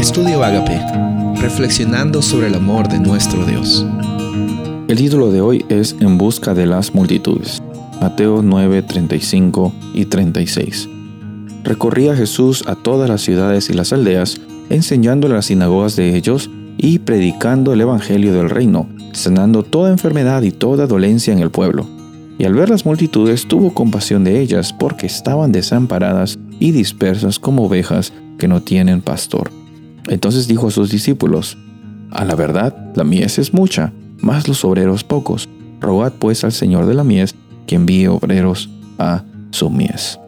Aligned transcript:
Estudio 0.00 0.42
Agape, 0.42 0.80
reflexionando 1.42 2.22
sobre 2.22 2.46
el 2.46 2.54
amor 2.54 2.88
de 2.88 2.98
nuestro 2.98 3.44
Dios. 3.44 3.84
El 4.88 4.96
título 4.96 5.30
de 5.30 5.42
hoy 5.42 5.66
es 5.68 5.94
En 6.00 6.16
busca 6.16 6.54
de 6.54 6.64
las 6.64 6.94
multitudes. 6.94 7.62
Mateo 8.00 8.40
9, 8.40 8.80
35 8.80 9.74
y 9.92 10.06
36. 10.06 10.88
Recorría 11.64 12.16
Jesús 12.16 12.64
a 12.66 12.76
todas 12.76 13.10
las 13.10 13.20
ciudades 13.20 13.68
y 13.68 13.74
las 13.74 13.92
aldeas, 13.92 14.40
enseñando 14.70 15.26
en 15.26 15.34
las 15.34 15.44
sinagogas 15.46 15.96
de 15.96 16.16
ellos 16.16 16.48
y 16.78 17.00
predicando 17.00 17.74
el 17.74 17.82
Evangelio 17.82 18.32
del 18.32 18.48
reino, 18.48 18.88
sanando 19.12 19.64
toda 19.64 19.90
enfermedad 19.90 20.40
y 20.40 20.50
toda 20.50 20.86
dolencia 20.86 21.34
en 21.34 21.40
el 21.40 21.50
pueblo. 21.50 21.86
Y 22.38 22.46
al 22.46 22.54
ver 22.54 22.70
las 22.70 22.86
multitudes 22.86 23.46
tuvo 23.46 23.74
compasión 23.74 24.24
de 24.24 24.40
ellas 24.40 24.72
porque 24.72 25.04
estaban 25.04 25.52
desamparadas 25.52 26.38
y 26.58 26.70
dispersas 26.70 27.38
como 27.38 27.66
ovejas 27.66 28.14
que 28.38 28.48
no 28.48 28.62
tienen 28.62 29.02
pastor. 29.02 29.59
Entonces 30.08 30.48
dijo 30.48 30.68
a 30.68 30.70
sus 30.70 30.90
discípulos, 30.90 31.56
A 32.10 32.24
la 32.24 32.34
verdad, 32.34 32.92
la 32.94 33.04
mies 33.04 33.38
es 33.38 33.54
mucha, 33.54 33.92
mas 34.20 34.48
los 34.48 34.64
obreros 34.64 35.04
pocos. 35.04 35.48
Rogad 35.80 36.12
pues 36.12 36.44
al 36.44 36.52
Señor 36.52 36.86
de 36.86 36.94
la 36.94 37.04
mies 37.04 37.34
que 37.66 37.76
envíe 37.76 38.06
obreros 38.08 38.68
a 38.98 39.24
su 39.50 39.70
mies. 39.70 40.18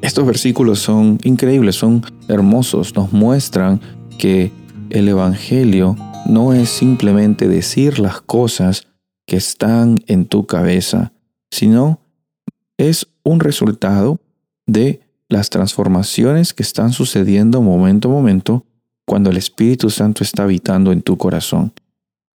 Estos 0.00 0.26
versículos 0.26 0.80
son 0.80 1.18
increíbles, 1.24 1.76
son 1.76 2.04
hermosos, 2.28 2.94
nos 2.94 3.12
muestran 3.12 3.80
que 4.18 4.52
el 4.90 5.08
Evangelio 5.08 5.96
no 6.26 6.52
es 6.52 6.68
simplemente 6.68 7.48
decir 7.48 7.98
las 7.98 8.20
cosas 8.20 8.86
que 9.26 9.36
están 9.36 9.98
en 10.06 10.26
tu 10.26 10.46
cabeza, 10.46 11.12
sino 11.50 12.00
es 12.76 13.06
un 13.22 13.40
resultado 13.40 14.20
de 14.66 15.00
las 15.28 15.50
transformaciones 15.50 16.52
que 16.52 16.62
están 16.62 16.92
sucediendo 16.92 17.62
momento 17.62 18.08
a 18.08 18.12
momento 18.12 18.66
cuando 19.06 19.30
el 19.30 19.36
Espíritu 19.36 19.90
Santo 19.90 20.22
está 20.24 20.44
habitando 20.44 20.92
en 20.92 21.02
tu 21.02 21.16
corazón. 21.16 21.72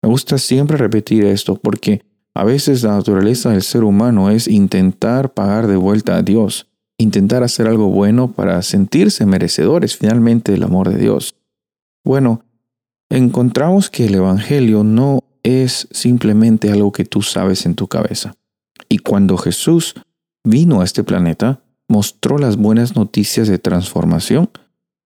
Me 0.01 0.09
gusta 0.09 0.37
siempre 0.37 0.77
repetir 0.77 1.25
esto 1.25 1.55
porque 1.55 2.03
a 2.35 2.43
veces 2.43 2.83
la 2.83 2.91
naturaleza 2.91 3.49
del 3.49 3.63
ser 3.63 3.83
humano 3.83 4.29
es 4.29 4.47
intentar 4.47 5.33
pagar 5.33 5.67
de 5.67 5.75
vuelta 5.75 6.17
a 6.17 6.21
Dios, 6.21 6.67
intentar 6.97 7.43
hacer 7.43 7.67
algo 7.67 7.89
bueno 7.89 8.31
para 8.31 8.61
sentirse 8.61 9.25
merecedores 9.25 9.97
finalmente 9.97 10.51
del 10.51 10.63
amor 10.63 10.89
de 10.89 10.97
Dios. 10.97 11.35
Bueno, 12.05 12.43
encontramos 13.09 13.89
que 13.89 14.05
el 14.05 14.15
Evangelio 14.15 14.83
no 14.83 15.23
es 15.43 15.87
simplemente 15.91 16.71
algo 16.71 16.91
que 16.91 17.05
tú 17.05 17.21
sabes 17.21 17.65
en 17.65 17.75
tu 17.75 17.87
cabeza. 17.87 18.35
Y 18.89 18.99
cuando 18.99 19.37
Jesús 19.37 19.95
vino 20.43 20.81
a 20.81 20.83
este 20.83 21.03
planeta, 21.03 21.61
mostró 21.89 22.37
las 22.37 22.57
buenas 22.57 22.95
noticias 22.95 23.47
de 23.47 23.59
transformación 23.59 24.49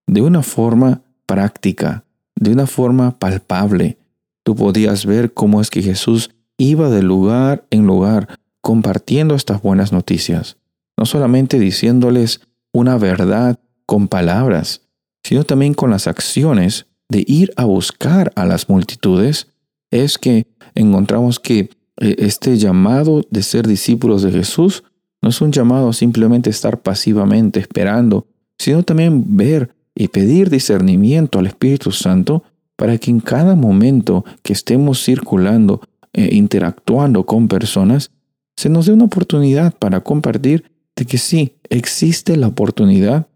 de 0.06 0.20
una 0.20 0.42
forma 0.42 1.02
práctica, 1.32 2.04
de 2.36 2.52
una 2.52 2.66
forma 2.66 3.18
palpable. 3.18 3.96
Tú 4.44 4.54
podías 4.54 5.06
ver 5.06 5.32
cómo 5.32 5.62
es 5.62 5.70
que 5.70 5.80
Jesús 5.80 6.28
iba 6.58 6.90
de 6.90 7.02
lugar 7.02 7.64
en 7.70 7.86
lugar 7.86 8.38
compartiendo 8.60 9.34
estas 9.34 9.62
buenas 9.62 9.92
noticias, 9.92 10.58
no 10.98 11.06
solamente 11.06 11.58
diciéndoles 11.58 12.42
una 12.70 12.98
verdad 12.98 13.58
con 13.86 14.08
palabras, 14.08 14.82
sino 15.24 15.44
también 15.44 15.72
con 15.72 15.88
las 15.88 16.06
acciones 16.06 16.86
de 17.08 17.24
ir 17.26 17.50
a 17.56 17.64
buscar 17.64 18.30
a 18.36 18.44
las 18.44 18.68
multitudes, 18.68 19.46
es 19.90 20.18
que 20.18 20.46
encontramos 20.74 21.40
que 21.40 21.70
eh, 21.98 22.16
este 22.18 22.58
llamado 22.58 23.22
de 23.30 23.42
ser 23.42 23.66
discípulos 23.66 24.20
de 24.20 24.32
Jesús 24.32 24.84
no 25.22 25.30
es 25.30 25.40
un 25.40 25.50
llamado 25.50 25.88
a 25.88 25.92
simplemente 25.94 26.50
estar 26.50 26.82
pasivamente 26.82 27.58
esperando, 27.58 28.26
sino 28.58 28.82
también 28.82 29.34
ver 29.34 29.74
y 29.94 30.08
pedir 30.08 30.50
discernimiento 30.50 31.38
al 31.38 31.46
Espíritu 31.46 31.92
Santo 31.92 32.42
para 32.76 32.98
que 32.98 33.10
en 33.10 33.20
cada 33.20 33.54
momento 33.54 34.24
que 34.42 34.52
estemos 34.52 35.02
circulando 35.04 35.80
e 36.12 36.34
interactuando 36.34 37.24
con 37.24 37.48
personas, 37.48 38.10
se 38.56 38.68
nos 38.68 38.86
dé 38.86 38.92
una 38.92 39.04
oportunidad 39.04 39.74
para 39.74 40.00
compartir 40.00 40.70
de 40.96 41.06
que 41.06 41.18
sí, 41.18 41.54
existe 41.70 42.36
la 42.36 42.48
oportunidad 42.48 43.28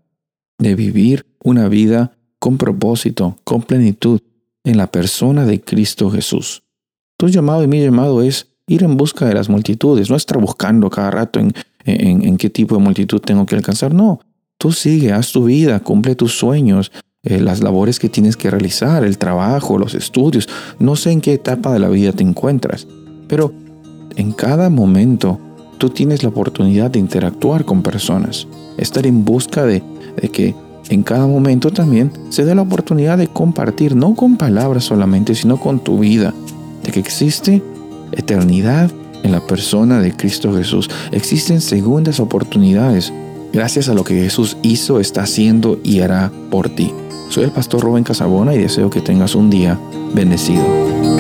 de 0.59 0.75
vivir 0.75 1.27
una 1.43 1.69
vida 1.69 2.17
con 2.39 2.59
propósito, 2.59 3.39
con 3.45 3.63
plenitud, 3.63 4.21
en 4.65 4.77
la 4.77 4.89
persona 4.89 5.47
de 5.47 5.61
Cristo 5.61 6.11
Jesús. 6.11 6.65
Tu 7.17 7.29
llamado 7.29 7.63
y 7.63 7.69
mi 7.69 7.81
llamado 7.81 8.21
es 8.21 8.49
ir 8.67 8.83
en 8.83 8.97
busca 8.97 9.25
de 9.27 9.35
las 9.35 9.49
multitudes, 9.49 10.11
no 10.11 10.17
estar 10.17 10.39
buscando 10.39 10.91
cada 10.91 11.13
rato 11.13 11.39
en 11.39 11.55
en, 11.87 12.37
qué 12.37 12.51
tipo 12.51 12.77
de 12.77 12.83
multitud 12.83 13.21
tengo 13.21 13.47
que 13.47 13.55
alcanzar. 13.55 13.95
No, 13.95 14.21
tú 14.59 14.73
sigue, 14.73 15.13
haz 15.13 15.33
tu 15.33 15.45
vida, 15.45 15.81
cumple 15.81 16.15
tus 16.15 16.39
sueños, 16.39 16.93
eh, 17.23 17.41
las 17.41 17.63
labores 17.63 17.99
que 17.99 18.09
tienes 18.09 18.37
que 18.37 18.51
realizar, 18.51 19.05
el 19.05 19.19
trabajo, 19.19 19.79
los 19.79 19.95
estudios. 19.95 20.49
No 20.79 20.97
sé 20.97 21.11
en 21.11 21.21
qué 21.21 21.35
etapa 21.35 21.73
de 21.73 21.79
la 21.79 21.89
vida 21.89 22.13
te 22.13 22.23
encuentras, 22.23 22.87
pero 23.29 23.53
en 24.17 24.33
cada 24.33 24.71
momento 24.71 25.41
tú 25.79 25.91
tienes 25.91 26.23
la 26.23 26.29
oportunidad 26.29 26.91
de 26.91 26.99
interactuar 26.99 27.65
con 27.65 27.83
personas, 27.83 28.47
estar 28.79 29.07
en 29.07 29.25
busca 29.25 29.65
de, 29.65 29.83
de 30.21 30.29
que 30.29 30.55
en 30.89 31.03
cada 31.03 31.27
momento 31.27 31.71
también 31.71 32.13
se 32.31 32.45
dé 32.45 32.55
la 32.55 32.63
oportunidad 32.63 33.19
de 33.19 33.27
compartir, 33.27 33.97
no 33.97 34.15
con 34.15 34.37
palabras 34.37 34.85
solamente, 34.85 35.35
sino 35.35 35.59
con 35.59 35.81
tu 35.81 35.99
vida, 35.99 36.33
de 36.85 36.93
que 36.93 37.01
existe 37.01 37.61
eternidad 38.13 38.91
en 39.25 39.33
la 39.33 39.45
persona 39.45 40.01
de 40.01 40.13
Cristo 40.13 40.55
Jesús. 40.55 40.89
Existen 41.11 41.61
segundas 41.61 42.21
oportunidades 42.21 43.13
gracias 43.53 43.89
a 43.89 43.95
lo 43.95 44.05
que 44.05 44.15
Jesús 44.15 44.57
hizo, 44.63 45.01
está 45.01 45.23
haciendo 45.23 45.79
y 45.83 46.01
hará 46.01 46.31
por 46.51 46.69
ti. 46.69 46.93
Soy 47.31 47.45
el 47.45 47.51
pastor 47.51 47.81
Rubén 47.81 48.05
Casabona 48.05 48.55
y 48.55 48.59
deseo 48.59 48.91
que 48.91 49.01
tengas 49.01 49.35
un 49.35 49.51
día 49.51 49.79
bendecido. 50.15 51.16